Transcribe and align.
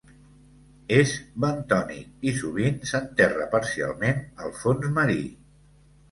És 0.99 1.11
bentònic 1.43 2.25
i, 2.29 2.31
sovint, 2.39 2.79
s'enterra 2.91 3.47
parcialment 3.51 4.23
al 4.47 4.55
fons 4.63 4.89
marí. 4.97 5.19